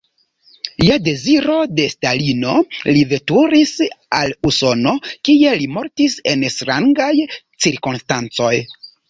Je 0.83 0.93
deziro 1.07 1.57
de 1.79 1.83
Stalino 1.93 2.53
li 2.95 3.03
veturis 3.11 3.75
al 4.21 4.33
Usono, 4.53 4.95
kie 5.31 5.53
li 5.61 5.69
mortis 5.77 6.17
en 6.33 6.49
strangaj 6.57 7.13
cirkonstancoj. 7.37 8.53